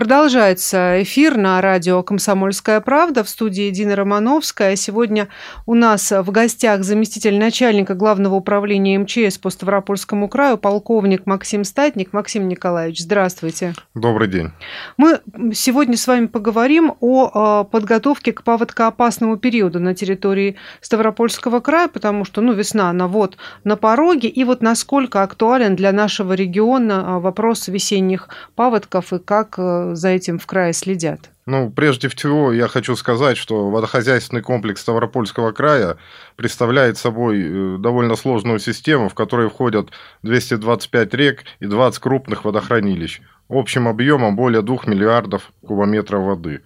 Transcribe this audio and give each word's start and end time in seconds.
Продолжается 0.00 1.02
эфир 1.02 1.36
на 1.36 1.60
радио 1.60 2.02
«Комсомольская 2.02 2.80
правда» 2.80 3.22
в 3.22 3.28
студии 3.28 3.68
Дина 3.68 3.96
Романовская. 3.96 4.74
Сегодня 4.74 5.28
у 5.66 5.74
нас 5.74 6.10
в 6.10 6.30
гостях 6.30 6.84
заместитель 6.84 7.38
начальника 7.38 7.92
Главного 7.92 8.36
управления 8.36 8.98
МЧС 8.98 9.36
по 9.36 9.50
Ставропольскому 9.50 10.26
краю, 10.30 10.56
полковник 10.56 11.26
Максим 11.26 11.64
Статник. 11.64 12.14
Максим 12.14 12.48
Николаевич, 12.48 13.00
здравствуйте. 13.00 13.74
Добрый 13.94 14.28
день. 14.28 14.52
Мы 14.96 15.20
сегодня 15.52 15.98
с 15.98 16.06
вами 16.06 16.28
поговорим 16.28 16.94
о 17.00 17.64
подготовке 17.64 18.32
к 18.32 18.42
паводкоопасному 18.42 19.36
периоду 19.36 19.80
на 19.80 19.94
территории 19.94 20.56
Ставропольского 20.80 21.60
края, 21.60 21.88
потому 21.88 22.24
что 22.24 22.40
ну, 22.40 22.54
весна, 22.54 22.88
она 22.88 23.06
вот 23.06 23.36
на 23.64 23.76
пороге, 23.76 24.28
и 24.28 24.44
вот 24.44 24.62
насколько 24.62 25.22
актуален 25.22 25.76
для 25.76 25.92
нашего 25.92 26.32
региона 26.32 27.16
а, 27.16 27.18
вопрос 27.18 27.68
весенних 27.68 28.30
паводков 28.54 29.12
и 29.12 29.18
как 29.18 29.56
э, 29.58 29.89
за 29.94 30.08
этим 30.08 30.38
в 30.38 30.46
крае 30.46 30.72
следят? 30.72 31.30
Ну, 31.46 31.70
прежде 31.70 32.08
всего, 32.08 32.52
я 32.52 32.68
хочу 32.68 32.94
сказать, 32.96 33.36
что 33.36 33.70
водохозяйственный 33.70 34.42
комплекс 34.42 34.80
Ставропольского 34.82 35.52
края 35.52 35.96
представляет 36.36 36.96
собой 36.96 37.40
э, 37.42 37.76
довольно 37.78 38.16
сложную 38.16 38.58
систему, 38.58 39.08
в 39.08 39.14
которой 39.14 39.48
входят 39.48 39.90
225 40.22 41.14
рек 41.14 41.44
и 41.58 41.66
20 41.66 42.00
крупных 42.00 42.44
водохранилищ, 42.44 43.20
общим 43.48 43.88
объемом 43.88 44.36
более 44.36 44.62
2 44.62 44.78
миллиардов 44.86 45.50
кубометров 45.66 46.24
воды. 46.24 46.62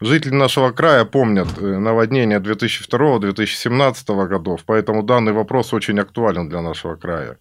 Жители 0.00 0.34
нашего 0.34 0.72
края 0.72 1.04
помнят 1.04 1.46
э, 1.58 1.78
наводнения 1.78 2.40
2002-2017 2.40 4.26
годов, 4.26 4.62
поэтому 4.66 5.02
данный 5.02 5.32
вопрос 5.32 5.72
очень 5.72 6.00
актуален 6.00 6.48
для 6.48 6.60
нашего 6.60 6.96
края. 6.96 7.36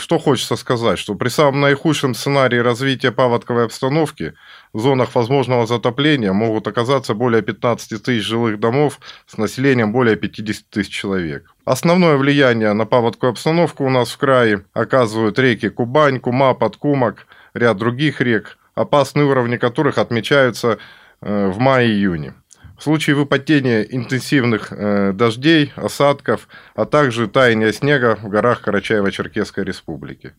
Что 0.00 0.18
хочется 0.18 0.56
сказать, 0.56 0.98
что 0.98 1.14
при 1.14 1.28
самом 1.28 1.60
наихудшем 1.60 2.14
сценарии 2.14 2.56
развития 2.56 3.12
паводковой 3.12 3.66
обстановки 3.66 4.32
в 4.72 4.80
зонах 4.80 5.14
возможного 5.14 5.66
затопления 5.66 6.32
могут 6.32 6.66
оказаться 6.66 7.12
более 7.12 7.42
15 7.42 8.02
тысяч 8.02 8.24
жилых 8.24 8.58
домов 8.58 8.98
с 9.26 9.36
населением 9.36 9.92
более 9.92 10.16
50 10.16 10.70
тысяч 10.70 10.90
человек. 10.90 11.54
Основное 11.66 12.16
влияние 12.16 12.72
на 12.72 12.86
паводковую 12.86 13.32
обстановку 13.32 13.84
у 13.84 13.90
нас 13.90 14.10
в 14.10 14.16
крае 14.16 14.64
оказывают 14.72 15.38
реки 15.38 15.68
Кубань, 15.68 16.18
Кума, 16.18 16.54
Подкумок, 16.54 17.26
ряд 17.52 17.76
других 17.76 18.22
рек, 18.22 18.56
опасные 18.74 19.26
уровни 19.26 19.58
которых 19.58 19.98
отмечаются 19.98 20.78
э, 21.20 21.48
в 21.48 21.58
мае-июне. 21.58 22.32
В 22.80 22.82
случае 22.82 23.14
выпадения 23.14 23.82
интенсивных 23.82 24.68
э, 24.72 25.12
дождей, 25.12 25.70
осадков, 25.76 26.48
а 26.74 26.86
также 26.86 27.28
таяния 27.28 27.72
снега 27.72 28.16
в 28.22 28.30
горах 28.30 28.66
Карачаево-Черкесской 28.66 29.64
республики. 29.64 30.32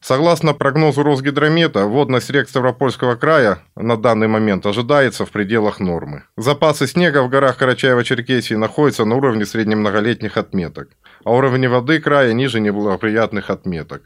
Согласно 0.00 0.54
прогнозу 0.54 1.02
Росгидромета, 1.02 1.86
водность 1.86 2.30
рек 2.30 2.48
Ставропольского 2.48 3.16
края 3.16 3.58
на 3.74 3.96
данный 3.96 4.28
момент 4.28 4.64
ожидается 4.66 5.26
в 5.26 5.32
пределах 5.32 5.80
нормы. 5.80 6.22
Запасы 6.36 6.86
снега 6.86 7.24
в 7.24 7.28
горах 7.28 7.60
Карачаево-Черкесии 7.60 8.56
находятся 8.56 9.04
на 9.04 9.16
уровне 9.16 9.44
среднемноголетних 9.44 10.36
отметок, 10.36 10.90
а 11.24 11.32
уровень 11.32 11.66
воды 11.66 11.98
края 11.98 12.34
ниже 12.34 12.60
неблагоприятных 12.60 13.50
отметок. 13.50 14.02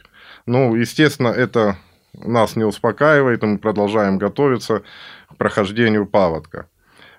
Ну, 0.46 0.74
естественно, 0.74 1.28
это 1.28 1.76
нас 2.14 2.56
не 2.56 2.64
успокаивает, 2.64 3.42
и 3.42 3.46
мы 3.46 3.58
продолжаем 3.58 4.16
готовиться 4.16 4.84
к 5.28 5.36
прохождению 5.36 6.06
паводка. 6.06 6.66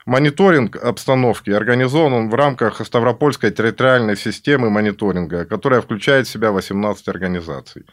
Мониторинг 0.09 0.75
обстановки 0.75 1.51
организован 1.51 2.29
в 2.29 2.34
рамках 2.34 2.84
Ставропольской 2.84 3.51
территориальной 3.51 4.17
системы 4.17 4.72
мониторинга, 4.72 5.45
которая 5.45 5.81
включает 5.81 6.25
в 6.25 6.31
себя 6.31 6.51
18 6.51 7.07
организаций. 7.09 7.85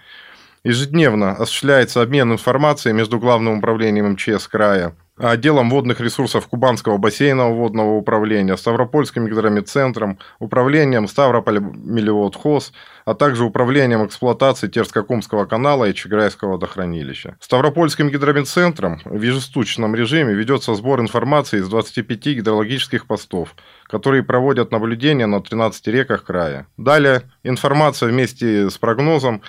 Ежедневно 0.67 1.31
осуществляется 1.31 2.03
обмен 2.03 2.33
информацией 2.33 2.93
между 2.93 3.21
Главным 3.21 3.59
управлением 3.59 4.15
МЧС 4.15 4.49
края, 4.49 4.97
отделом 5.17 5.71
водных 5.71 6.01
ресурсов 6.01 6.49
Кубанского 6.49 6.99
бассейного 6.99 7.55
водного 7.55 7.95
управления, 7.95 8.57
Ставропольским 8.57 9.29
гидромедцентром, 9.29 10.19
управлением 10.41 11.07
Ставрополь 11.07 11.61
Мелиотхоз, 11.61 12.73
а 13.05 13.15
также 13.15 13.45
управлением 13.45 14.05
эксплуатации 14.05 14.67
Терскокумского 14.67 15.45
канала 15.45 15.85
и 15.85 15.95
Чеграйского 15.95 16.55
водохранилища. 16.55 17.37
Ставропольским 17.39 18.11
гидромедцентром 18.11 19.03
в 19.05 19.23
ежестучном 19.23 19.95
режиме 19.95 20.35
ведется 20.35 20.75
сбор 20.75 21.01
информации 21.01 21.61
из 21.61 21.69
25 21.69 22.27
гидрологических 22.27 23.07
постов, 23.07 23.55
которые 23.85 24.25
проводят 24.25 24.73
наблюдения 24.73 25.27
на 25.27 25.41
13 25.41 25.87
реках 25.87 26.25
края. 26.25 26.67
Далее 26.77 27.23
информация 27.45 28.09
вместе 28.09 28.69
с 28.69 28.77
прогнозом 28.79 29.43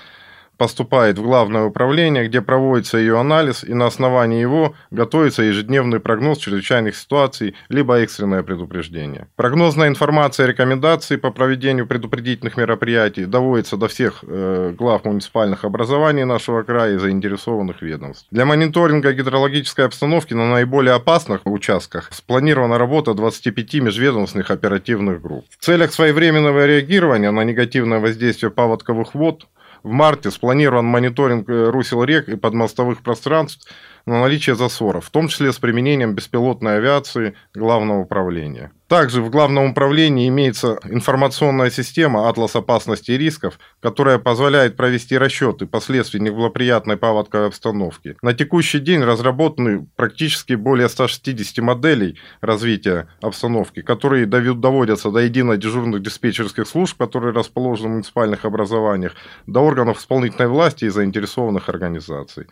поступает 0.57 1.17
в 1.17 1.23
главное 1.23 1.63
управление, 1.63 2.27
где 2.27 2.41
проводится 2.41 2.97
ее 2.97 3.19
анализ, 3.19 3.63
и 3.63 3.73
на 3.73 3.85
основании 3.85 4.41
его 4.41 4.75
готовится 4.91 5.43
ежедневный 5.43 5.99
прогноз 5.99 6.39
чрезвычайных 6.39 6.95
ситуаций, 6.95 7.55
либо 7.69 7.95
экстренное 7.99 8.43
предупреждение. 8.43 9.27
Прогнозная 9.35 9.87
информация 9.87 10.45
и 10.45 10.49
рекомендации 10.49 11.17
по 11.17 11.31
проведению 11.31 11.87
предупредительных 11.87 12.57
мероприятий 12.57 13.25
доводится 13.25 13.77
до 13.77 13.87
всех 13.87 14.23
э, 14.23 14.73
глав 14.77 15.05
муниципальных 15.05 15.65
образований 15.65 16.25
нашего 16.25 16.63
края 16.63 16.95
и 16.95 16.97
заинтересованных 16.97 17.81
ведомств. 17.81 18.27
Для 18.31 18.45
мониторинга 18.45 19.13
гидрологической 19.13 19.85
обстановки 19.85 20.33
на 20.33 20.49
наиболее 20.51 20.93
опасных 20.93 21.41
участках 21.45 22.09
спланирована 22.11 22.77
работа 22.77 23.13
25 23.13 23.75
межведомственных 23.75 24.51
оперативных 24.51 25.21
групп. 25.21 25.45
В 25.49 25.63
целях 25.63 25.93
своевременного 25.93 26.65
реагирования 26.65 27.31
на 27.31 27.41
негативное 27.41 27.99
воздействие 27.99 28.51
паводковых 28.51 29.13
вод 29.13 29.47
в 29.83 29.89
марте 29.89 30.31
спланирован 30.31 30.85
мониторинг 30.85 31.49
э, 31.49 31.69
русел 31.69 32.03
рек 32.03 32.29
и 32.29 32.35
подмостовых 32.35 33.01
пространств 33.01 33.69
на 34.07 34.21
наличие 34.21 34.55
засоров, 34.55 35.05
в 35.05 35.09
том 35.11 35.27
числе 35.27 35.51
с 35.51 35.59
применением 35.59 36.15
беспилотной 36.15 36.77
авиации 36.77 37.35
Главного 37.53 37.99
управления. 37.99 38.71
Также 38.87 39.21
в 39.21 39.29
Главном 39.29 39.71
управлении 39.71 40.29
имеется 40.29 40.79
информационная 40.85 41.69
система 41.69 42.29
«Атлас 42.29 42.55
опасностей 42.55 43.15
и 43.15 43.17
рисков», 43.17 43.59
которая 43.81 44.17
позволяет 44.17 44.77
провести 44.77 45.17
расчеты 45.17 45.65
последствий 45.65 46.21
неблагоприятной 46.21 46.95
паводковой 46.95 47.47
обстановки. 47.47 48.15
На 48.21 48.33
текущий 48.33 48.79
день 48.79 49.03
разработаны 49.03 49.85
практически 49.97 50.53
более 50.53 50.87
160 50.87 51.57
моделей 51.57 52.17
развития 52.39 53.09
обстановки, 53.21 53.81
которые 53.81 54.25
доводятся 54.25 55.11
до 55.11 55.19
едино 55.19 55.57
дежурных 55.57 56.01
диспетчерских 56.01 56.65
служб, 56.65 56.97
которые 56.97 57.33
расположены 57.33 57.89
в 57.89 57.91
муниципальных 57.91 58.45
образованиях, 58.45 59.15
до 59.47 59.59
органов 59.59 59.99
исполнительной 59.99 60.47
власти 60.47 60.85
и 60.85 60.89
заинтересованных 60.89 61.67
организаций. 61.67 62.47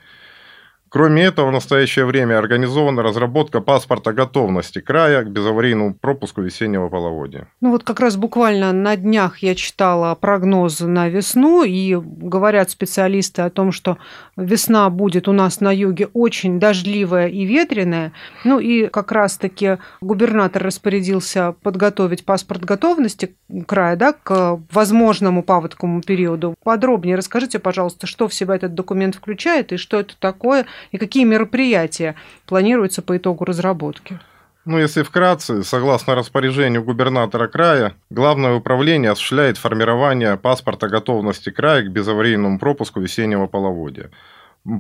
Кроме 0.96 1.24
этого, 1.24 1.50
в 1.50 1.52
настоящее 1.52 2.06
время 2.06 2.38
организована 2.38 3.04
разработка 3.04 3.60
паспорта 3.60 4.14
готовности 4.14 4.80
края 4.80 5.24
к 5.24 5.30
безаварийному 5.30 5.94
пропуску 5.94 6.42
весеннего 6.42 6.88
половодья. 6.88 7.50
Ну 7.60 7.72
вот 7.72 7.84
как 7.84 8.00
раз 8.00 8.16
буквально 8.16 8.72
на 8.72 8.96
днях 8.96 9.40
я 9.40 9.56
читала 9.56 10.16
прогноз 10.16 10.80
на 10.80 11.10
весну, 11.10 11.66
и 11.66 11.98
говорят 11.98 12.70
специалисты 12.70 13.42
о 13.42 13.50
том, 13.50 13.74
что 13.74 13.98
весна 14.38 14.90
будет 14.90 15.28
у 15.28 15.34
нас 15.34 15.60
на 15.60 15.76
юге 15.76 16.08
очень 16.14 16.62
дождливая 16.62 17.28
и 17.28 17.44
ветреная. 17.44 18.14
Ну 18.46 18.60
и 18.60 18.88
как 18.88 19.12
раз-таки 19.12 19.80
губернатор 20.00 20.64
распорядился 20.64 21.56
подготовить 21.62 22.24
паспорт 22.24 22.64
готовности 22.64 23.36
края 23.68 23.98
да, 23.98 24.14
к 24.14 24.62
возможному 24.72 25.44
паводковому 25.44 26.02
периоду. 26.02 26.56
Подробнее 26.64 27.18
расскажите, 27.18 27.60
пожалуйста, 27.60 28.08
что 28.08 28.30
в 28.30 28.34
себя 28.34 28.56
этот 28.56 28.76
документ 28.76 29.16
включает 29.16 29.74
и 29.74 29.78
что 29.78 30.00
это 30.00 30.16
такое, 30.18 30.66
и 30.92 30.98
какие 30.98 31.24
мероприятия 31.24 32.16
планируются 32.46 33.02
по 33.02 33.18
итогу 33.18 33.46
разработки? 33.46 34.20
Ну, 34.66 34.80
если 34.80 35.04
вкратце, 35.04 35.64
согласно 35.64 36.16
распоряжению 36.16 36.84
губернатора 36.84 37.48
края, 37.48 37.96
Главное 38.16 38.54
управление 38.54 39.12
осуществляет 39.12 39.58
формирование 39.58 40.38
паспорта 40.38 40.88
готовности 40.88 41.50
края 41.50 41.84
к 41.84 41.92
безаварийному 41.92 42.60
пропуску 42.60 43.02
весеннего 43.02 43.46
половодья. 43.46 44.10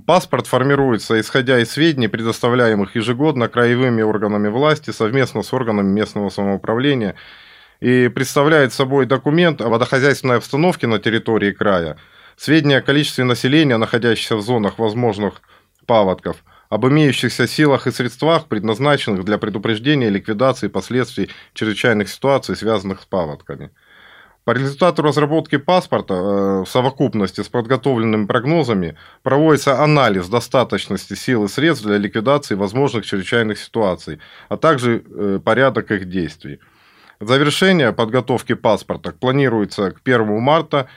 Паспорт 0.07 0.47
формируется, 0.47 1.19
исходя 1.19 1.59
из 1.59 1.71
сведений, 1.71 2.07
предоставляемых 2.07 2.95
ежегодно 2.95 3.49
краевыми 3.49 4.01
органами 4.03 4.47
власти 4.47 4.91
совместно 4.91 5.43
с 5.43 5.53
органами 5.53 5.91
местного 5.91 6.29
самоуправления 6.29 7.15
и 7.81 8.07
представляет 8.07 8.71
собой 8.71 9.05
документ 9.05 9.59
о 9.59 9.67
водохозяйственной 9.67 10.37
обстановке 10.37 10.87
на 10.87 10.99
территории 10.99 11.51
края, 11.51 11.97
сведения 12.37 12.77
о 12.77 12.81
количестве 12.81 13.25
населения, 13.25 13.75
находящихся 13.75 14.37
в 14.37 14.41
зонах 14.41 14.79
возможных 14.79 15.41
паводков, 15.85 16.43
об 16.69 16.85
имеющихся 16.87 17.47
силах 17.47 17.87
и 17.87 17.91
средствах, 17.91 18.47
предназначенных 18.47 19.23
для 19.23 19.37
предупреждения 19.37 20.07
и 20.07 20.11
ликвидации 20.11 20.67
последствий 20.67 21.29
чрезвычайных 21.53 22.09
ситуаций, 22.09 22.55
связанных 22.55 23.01
с 23.01 23.05
паводками. 23.05 23.71
По 24.45 24.51
результату 24.51 25.01
разработки 25.01 25.57
паспорта 25.57 26.13
э, 26.13 26.61
в 26.61 26.65
совокупности 26.67 27.41
с 27.41 27.49
подготовленными 27.49 28.27
прогнозами 28.27 28.95
проводится 29.23 29.81
анализ 29.83 30.27
достаточности 30.27 31.15
сил 31.15 31.45
и 31.45 31.47
средств 31.47 31.83
для 31.83 31.97
ликвидации 31.97 32.53
возможных 32.53 33.07
чрезвычайных 33.07 33.57
ситуаций, 33.57 34.19
а 34.47 34.57
также 34.57 35.03
э, 35.03 35.39
порядок 35.43 35.89
их 35.89 36.07
действий. 36.09 36.59
Завершение 37.19 37.91
подготовки 37.91 38.53
паспорта 38.53 39.13
планируется 39.13 39.89
к 39.91 40.01
1 40.03 40.39
марта 40.39 40.89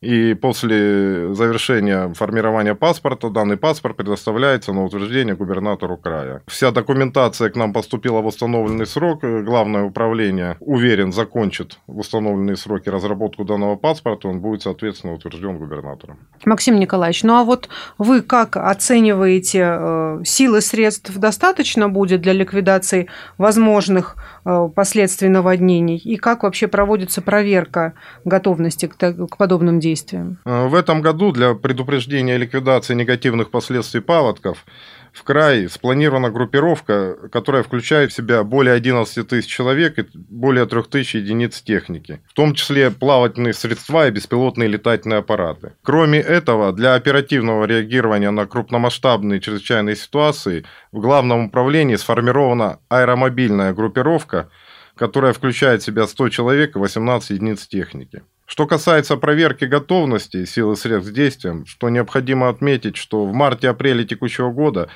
и 0.00 0.34
после 0.34 1.34
завершения 1.34 2.12
формирования 2.14 2.74
паспорта 2.74 3.30
данный 3.30 3.56
паспорт 3.56 3.96
предоставляется 3.96 4.72
на 4.72 4.84
утверждение 4.84 5.34
губернатору 5.34 5.96
края. 5.96 6.42
Вся 6.46 6.70
документация 6.70 7.50
к 7.50 7.56
нам 7.56 7.72
поступила 7.72 8.20
в 8.20 8.26
установленный 8.26 8.86
срок. 8.86 9.22
Главное 9.22 9.84
управление, 9.84 10.56
уверен, 10.60 11.12
закончит 11.12 11.78
в 11.86 11.98
установленные 11.98 12.56
сроки 12.56 12.88
разработку 12.88 13.44
данного 13.44 13.76
паспорта. 13.76 14.28
Он 14.28 14.40
будет, 14.40 14.62
соответственно, 14.62 15.14
утвержден 15.14 15.58
губернатором. 15.58 16.18
Максим 16.44 16.78
Николаевич, 16.78 17.22
ну 17.22 17.34
а 17.34 17.44
вот 17.44 17.68
вы 17.98 18.22
как 18.22 18.56
оцениваете 18.56 19.76
э, 19.78 20.20
силы 20.24 20.60
средств 20.60 21.16
достаточно 21.16 21.88
будет 21.88 22.20
для 22.20 22.32
ликвидации 22.32 23.08
возможных 23.38 24.16
э, 24.44 24.68
последствий 24.74 25.28
наводнений? 25.28 25.96
И 25.96 26.16
как 26.16 26.42
вообще 26.42 26.66
проводится 26.68 27.22
проверка 27.22 27.94
готовности 28.24 28.86
к 28.86 29.36
подобным 29.36 29.80
действиям? 29.80 29.85
Действиям? 29.88 30.38
Э, 30.44 30.66
в 30.66 30.74
этом 30.74 31.02
году 31.02 31.32
для 31.32 31.54
предупреждения 31.54 32.36
и 32.36 32.38
ликвидации 32.38 32.94
негативных 32.94 33.50
последствий 33.50 34.00
паводков 34.00 34.64
в 35.12 35.22
край 35.22 35.68
спланирована 35.68 36.30
группировка, 36.30 37.16
которая 37.32 37.62
включает 37.62 38.12
в 38.12 38.14
себя 38.14 38.44
более 38.44 38.74
11 38.74 39.26
тысяч 39.26 39.48
человек 39.48 39.98
и 39.98 40.06
более 40.14 40.66
3 40.66 40.82
тысяч 40.82 41.14
единиц 41.14 41.62
техники, 41.62 42.20
в 42.28 42.34
том 42.34 42.54
числе 42.54 42.90
плавательные 42.90 43.54
средства 43.54 44.06
и 44.06 44.10
беспилотные 44.10 44.68
летательные 44.68 45.20
аппараты. 45.20 45.72
Кроме 45.82 46.18
этого, 46.18 46.72
для 46.72 46.94
оперативного 46.94 47.64
реагирования 47.64 48.30
на 48.30 48.46
крупномасштабные 48.46 49.40
чрезвычайные 49.40 49.96
ситуации 49.96 50.64
в 50.92 51.00
Главном 51.00 51.46
управлении 51.46 51.96
сформирована 51.96 52.78
аэромобильная 52.88 53.72
группировка, 53.72 54.50
которая 54.96 55.32
включает 55.32 55.82
в 55.82 55.86
себя 55.86 56.06
100 56.06 56.28
человек 56.28 56.76
и 56.76 56.78
18 56.78 57.30
единиц 57.30 57.66
техники. 57.66 58.22
Что 58.46 58.66
касается 58.66 59.16
проверки 59.16 59.64
готовности 59.64 60.44
сил 60.44 60.72
и 60.72 60.76
средств 60.76 61.10
к 61.10 61.14
действиям, 61.14 61.66
что 61.66 61.88
необходимо 61.88 62.48
отметить, 62.48 62.96
что 62.96 63.26
в 63.26 63.32
марте-апреле 63.32 64.04
текущего 64.04 64.52
года 64.52 64.88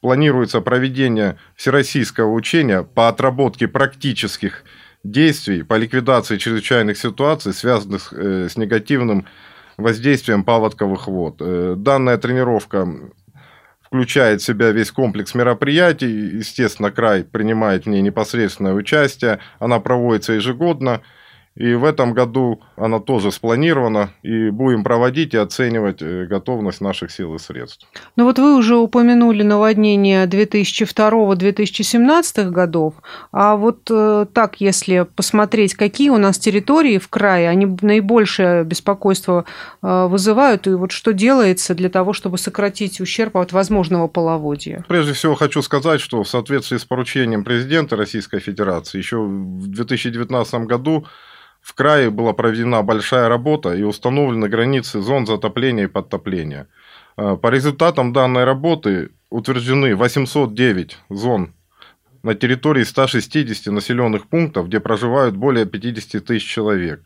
планируется 0.00 0.60
проведение 0.62 1.38
всероссийского 1.56 2.32
учения 2.32 2.82
по 2.82 3.08
отработке 3.08 3.68
практических 3.68 4.64
действий 5.04 5.62
по 5.62 5.74
ликвидации 5.74 6.38
чрезвычайных 6.38 6.96
ситуаций, 6.96 7.52
связанных 7.52 8.12
э, 8.12 8.48
с 8.48 8.56
негативным 8.56 9.26
воздействием 9.76 10.42
паводковых 10.42 11.06
вод. 11.06 11.36
Э, 11.40 11.74
данная 11.76 12.16
тренировка 12.18 12.88
включает 13.82 14.40
в 14.40 14.44
себя 14.44 14.70
весь 14.70 14.90
комплекс 14.90 15.34
мероприятий. 15.34 16.10
Естественно, 16.38 16.90
край 16.90 17.24
принимает 17.24 17.84
в 17.84 17.88
ней 17.88 18.00
непосредственное 18.00 18.72
участие. 18.72 19.38
Она 19.58 19.80
проводится 19.80 20.32
ежегодно. 20.32 21.02
И 21.56 21.74
в 21.74 21.84
этом 21.84 22.12
году 22.12 22.60
она 22.76 23.00
тоже 23.00 23.32
спланирована, 23.32 24.10
и 24.22 24.50
будем 24.50 24.84
проводить 24.84 25.32
и 25.32 25.38
оценивать 25.38 26.02
э, 26.02 26.26
готовность 26.26 26.82
наших 26.82 27.10
сил 27.10 27.34
и 27.34 27.38
средств. 27.38 27.86
Ну 28.14 28.24
вот 28.24 28.38
вы 28.38 28.54
уже 28.56 28.76
упомянули 28.76 29.42
наводнение 29.42 30.26
2002-2017 30.26 32.50
годов, 32.50 32.92
а 33.32 33.56
вот 33.56 33.90
э, 33.90 34.26
так, 34.32 34.60
если 34.60 35.06
посмотреть, 35.16 35.74
какие 35.74 36.10
у 36.10 36.18
нас 36.18 36.38
территории 36.38 36.98
в 36.98 37.08
крае, 37.08 37.48
они 37.48 37.66
наибольшее 37.80 38.62
беспокойство 38.64 39.46
э, 39.82 40.06
вызывают, 40.08 40.66
и 40.66 40.70
вот 40.70 40.92
что 40.92 41.14
делается 41.14 41.74
для 41.74 41.88
того, 41.88 42.12
чтобы 42.12 42.36
сократить 42.36 43.00
ущерб 43.00 43.38
от 43.38 43.52
возможного 43.52 44.08
половодья? 44.08 44.84
Прежде 44.88 45.14
всего 45.14 45.34
хочу 45.34 45.62
сказать, 45.62 46.02
что 46.02 46.22
в 46.22 46.28
соответствии 46.28 46.76
с 46.76 46.84
поручением 46.84 47.44
президента 47.44 47.96
Российской 47.96 48.40
Федерации 48.40 48.98
еще 48.98 49.22
в 49.22 49.68
2019 49.68 50.66
году 50.66 51.06
в 51.66 51.74
крае 51.74 52.10
была 52.10 52.32
проведена 52.32 52.82
большая 52.82 53.28
работа 53.28 53.74
и 53.74 53.82
установлены 53.82 54.48
границы 54.48 55.00
зон 55.00 55.26
затопления 55.26 55.84
и 55.84 55.88
подтопления. 55.88 56.68
Э, 57.16 57.36
по 57.36 57.48
результатам 57.48 58.12
данной 58.12 58.44
работы 58.44 59.10
утверждены 59.30 59.96
809 59.96 60.96
зон 61.10 61.54
на 62.22 62.36
территории 62.36 62.84
160 62.84 63.72
населенных 63.72 64.28
пунктов, 64.28 64.68
где 64.68 64.78
проживают 64.78 65.34
более 65.34 65.66
50 65.66 66.24
тысяч 66.24 66.46
человек. 66.46 67.02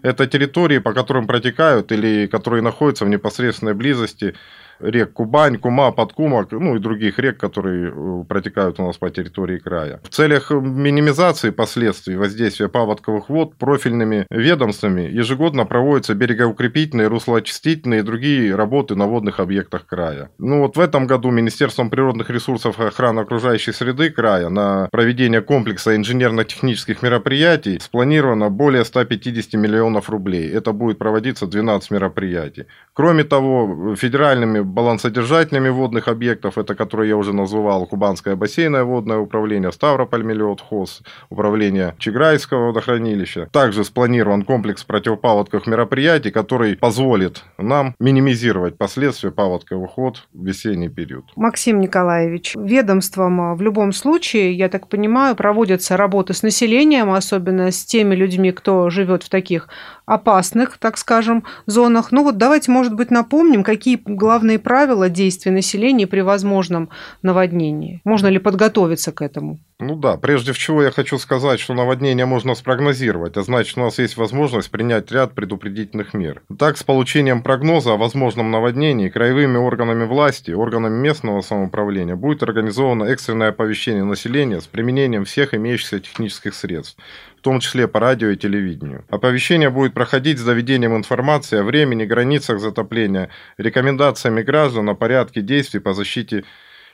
Это 0.00 0.26
территории, 0.26 0.78
по 0.78 0.94
которым 0.94 1.26
протекают 1.26 1.92
или 1.92 2.26
которые 2.26 2.62
находятся 2.62 3.04
в 3.04 3.10
непосредственной 3.10 3.74
близости 3.74 4.34
рек 4.80 5.12
Кубань, 5.12 5.58
Кума, 5.58 5.92
Подкума, 5.92 6.46
ну 6.50 6.76
и 6.76 6.78
других 6.78 7.18
рек, 7.18 7.38
которые 7.38 7.92
э, 7.94 8.24
протекают 8.28 8.80
у 8.80 8.86
нас 8.86 8.96
по 8.96 9.10
территории 9.10 9.58
края. 9.58 10.00
В 10.04 10.08
целях 10.08 10.50
минимизации 10.50 11.50
последствий 11.50 12.16
воздействия 12.16 12.68
паводковых 12.68 13.28
вод 13.28 13.56
профильными 13.56 14.26
ведомствами 14.30 15.02
ежегодно 15.02 15.64
проводятся 15.64 16.14
берегоукрепительные, 16.14 17.08
руслоочистительные 17.08 18.00
и 18.00 18.02
другие 18.02 18.54
работы 18.54 18.94
на 18.94 19.06
водных 19.06 19.40
объектах 19.40 19.86
края. 19.86 20.30
Ну 20.38 20.60
вот 20.60 20.76
в 20.76 20.80
этом 20.80 21.06
году 21.06 21.30
Министерством 21.30 21.90
природных 21.90 22.30
ресурсов 22.30 22.80
и 22.80 22.84
охраны 22.84 23.20
окружающей 23.20 23.72
среды 23.72 24.10
края 24.10 24.48
на 24.48 24.88
проведение 24.90 25.40
комплекса 25.40 25.96
инженерно-технических 25.96 27.02
мероприятий 27.02 27.78
спланировано 27.80 28.50
более 28.50 28.84
150 28.84 29.54
миллионов 29.54 30.10
рублей. 30.10 30.50
Это 30.50 30.72
будет 30.72 30.98
проводиться 30.98 31.46
12 31.46 31.90
мероприятий. 31.90 32.66
Кроме 32.92 33.24
того, 33.24 33.94
федеральными 33.96 34.60
балансодержателями 34.70 35.68
водных 35.68 36.08
объектов, 36.08 36.58
это 36.58 36.74
которые 36.74 37.10
я 37.10 37.16
уже 37.16 37.32
называл, 37.32 37.86
Кубанское 37.86 38.36
бассейное 38.36 38.84
водное 38.84 39.18
управление, 39.18 39.72
Ставрополь 39.72 40.22
Мелиот 40.22 40.60
ХОС, 40.60 41.02
управление 41.28 41.94
Чеграйского 41.98 42.68
водохранилища. 42.68 43.48
Также 43.52 43.84
спланирован 43.84 44.42
комплекс 44.42 44.84
противопаводковых 44.84 45.66
мероприятий, 45.66 46.30
который 46.30 46.76
позволит 46.76 47.44
нам 47.58 47.94
минимизировать 47.98 48.78
последствия 48.78 49.30
паводковых 49.30 49.96
вод 49.96 50.26
в 50.32 50.44
весенний 50.44 50.88
период. 50.88 51.24
Максим 51.36 51.80
Николаевич, 51.80 52.54
ведомством 52.56 53.40
а, 53.40 53.54
в 53.54 53.62
любом 53.62 53.92
случае, 53.92 54.52
я 54.54 54.68
так 54.68 54.88
понимаю, 54.88 55.34
проводятся 55.36 55.96
работы 55.96 56.34
с 56.34 56.42
населением, 56.42 57.10
особенно 57.12 57.70
с 57.70 57.84
теми 57.84 58.14
людьми, 58.14 58.52
кто 58.52 58.90
живет 58.90 59.22
в 59.22 59.28
таких 59.28 59.68
опасных, 60.10 60.76
так 60.78 60.98
скажем, 60.98 61.44
зонах. 61.66 62.10
Ну 62.10 62.24
вот 62.24 62.36
давайте, 62.36 62.72
может 62.72 62.94
быть, 62.94 63.10
напомним, 63.10 63.62
какие 63.62 64.00
главные 64.04 64.58
правила 64.58 65.08
действий 65.08 65.52
населения 65.52 66.06
при 66.06 66.20
возможном 66.20 66.90
наводнении. 67.22 68.00
Можно 68.04 68.26
ли 68.26 68.38
подготовиться 68.38 69.12
к 69.12 69.22
этому? 69.22 69.60
Ну 69.80 69.96
да, 69.96 70.18
прежде 70.18 70.52
всего 70.52 70.82
я 70.82 70.90
хочу 70.90 71.16
сказать, 71.18 71.58
что 71.58 71.72
наводнение 71.72 72.26
можно 72.26 72.54
спрогнозировать, 72.54 73.38
а 73.38 73.42
значит 73.42 73.78
у 73.78 73.80
нас 73.80 73.98
есть 73.98 74.18
возможность 74.18 74.70
принять 74.70 75.10
ряд 75.10 75.34
предупредительных 75.34 76.12
мер. 76.12 76.42
Так, 76.58 76.76
с 76.76 76.82
получением 76.82 77.42
прогноза 77.42 77.94
о 77.94 77.96
возможном 77.96 78.50
наводнении 78.50 79.08
краевыми 79.08 79.56
органами 79.56 80.04
власти, 80.04 80.50
органами 80.50 81.00
местного 81.00 81.40
самоуправления 81.40 82.14
будет 82.14 82.42
организовано 82.42 83.04
экстренное 83.04 83.48
оповещение 83.48 84.04
населения 84.04 84.60
с 84.60 84.66
применением 84.66 85.24
всех 85.24 85.54
имеющихся 85.54 85.98
технических 85.98 86.54
средств, 86.54 86.98
в 87.38 87.40
том 87.40 87.60
числе 87.60 87.88
по 87.88 88.00
радио 88.00 88.28
и 88.28 88.36
телевидению. 88.36 89.04
Оповещение 89.08 89.70
будет 89.70 89.94
проходить 89.94 90.38
с 90.38 90.44
доведением 90.44 90.94
информации 90.94 91.58
о 91.58 91.62
времени, 91.62 92.04
границах 92.04 92.60
затопления, 92.60 93.30
рекомендациями 93.56 94.42
граждан 94.42 94.90
о 94.90 94.94
порядке 94.94 95.40
действий 95.40 95.80
по 95.80 95.94
защите 95.94 96.44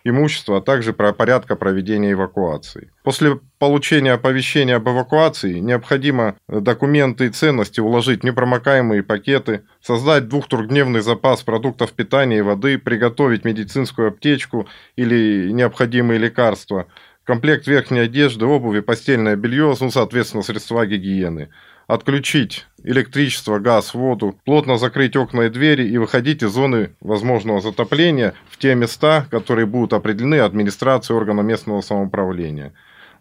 имущества, 0.09 0.59
а 0.59 0.61
также 0.61 0.93
про 0.93 1.13
порядка 1.13 1.57
проведения 1.57 2.13
эвакуации. 2.13 2.91
После 3.03 3.39
получения 3.59 4.13
оповещения 4.13 4.77
об 4.77 4.89
эвакуации 4.89 5.59
необходимо 5.59 6.37
документы 6.49 7.27
и 7.27 7.31
ценности 7.31 7.81
уложить 7.81 8.23
в 8.23 8.25
непромокаемые 8.25 9.03
пакеты, 9.03 9.63
создать 9.81 10.29
двух-трехдневный 10.29 11.01
запас 11.01 11.43
продуктов 11.43 11.93
питания 11.93 12.39
и 12.39 12.43
воды, 12.43 12.79
приготовить 12.79 13.45
медицинскую 13.45 14.09
аптечку 14.09 14.69
или 14.97 15.51
необходимые 15.53 16.19
лекарства, 16.19 16.87
комплект 17.25 17.67
верхней 17.67 18.01
одежды, 18.01 18.47
обуви, 18.47 18.81
постельное 18.81 19.37
белье, 19.37 19.75
ну, 19.81 19.91
соответственно, 19.91 20.43
средства 20.43 20.87
гигиены– 20.87 21.51
отключить 21.87 22.67
электричество, 22.83 23.59
газ, 23.59 23.95
воду, 23.95 24.39
плотно 24.45 24.79
закрыть 24.79 25.17
окна 25.17 25.43
и 25.43 25.49
двери 25.49 25.87
и 25.87 25.99
выходить 25.99 26.43
из 26.43 26.51
зоны 26.51 26.91
возможного 27.01 27.61
затопления 27.61 28.35
в 28.49 28.59
те 28.59 28.75
места, 28.75 29.27
которые 29.31 29.67
будут 29.67 29.93
определены 29.93 30.41
администрацией 30.41 31.17
органа 31.17 31.41
местного 31.41 31.81
самоуправления. 31.81 32.73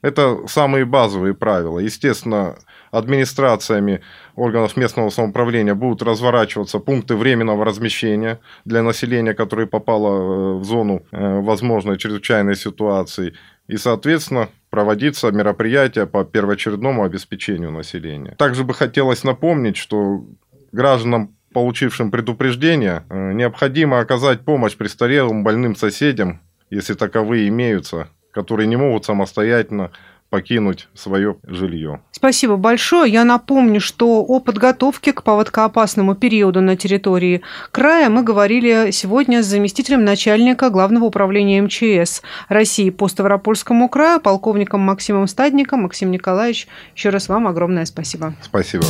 Это 0.01 0.47
самые 0.47 0.85
базовые 0.85 1.33
правила. 1.33 1.79
Естественно, 1.79 2.57
администрациями 2.91 4.01
органов 4.35 4.77
местного 4.77 5.09
самоуправления 5.09 5.73
будут 5.73 6.03
разворачиваться 6.03 6.79
пункты 6.79 7.15
временного 7.15 7.65
размещения 7.65 8.39
для 8.65 8.83
населения, 8.83 9.33
которое 9.33 9.65
попало 9.65 10.09
э, 10.09 10.59
в 10.59 10.63
зону 10.63 11.05
э, 11.11 11.39
возможной 11.39 11.97
чрезвычайной 11.97 12.55
ситуации. 12.55 13.33
И, 13.67 13.77
соответственно, 13.77 14.49
проводиться 14.75 15.31
мероприятия 15.31 16.05
по 16.05 16.25
первоочередному 16.25 17.05
обеспечению 17.05 17.71
населения. 17.71 18.35
Также 18.37 18.65
бы 18.65 18.73
хотелось 18.73 19.23
напомнить, 19.23 19.77
что 19.77 20.25
гражданам 20.73 21.33
получившим 21.53 22.11
предупреждение, 22.11 23.05
э, 23.09 23.31
необходимо 23.31 24.01
оказать 24.01 24.41
помощь 24.41 24.75
престарелым 24.75 25.45
больным 25.45 25.77
соседям, 25.77 26.41
если 26.69 26.93
таковые 26.93 27.47
имеются, 27.47 28.09
которые 28.33 28.67
не 28.67 28.75
могут 28.75 29.05
самостоятельно 29.05 29.91
покинуть 30.29 30.87
свое 30.93 31.37
жилье. 31.43 32.01
Спасибо 32.11 32.55
большое. 32.57 33.11
Я 33.11 33.23
напомню, 33.23 33.79
что 33.79 34.21
о 34.21 34.39
подготовке 34.39 35.13
к 35.13 35.23
поводкоопасному 35.23 36.15
периоду 36.15 36.61
на 36.61 36.75
территории 36.75 37.41
края 37.71 38.09
мы 38.09 38.23
говорили 38.23 38.89
сегодня 38.91 39.43
с 39.43 39.45
заместителем 39.45 40.03
начальника 40.03 40.69
Главного 40.69 41.05
управления 41.05 41.61
МЧС 41.61 42.21
России 42.49 42.89
по 42.89 43.07
Ставропольскому 43.07 43.87
краю, 43.89 44.19
полковником 44.19 44.81
Максимом 44.81 45.27
Стадником. 45.27 45.83
Максим 45.83 46.11
Николаевич, 46.11 46.67
еще 46.95 47.09
раз 47.09 47.29
вам 47.29 47.47
огромное 47.47 47.85
спасибо. 47.85 48.33
Спасибо. 48.41 48.85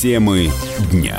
Темы 0.00 0.48
дня. 0.90 1.18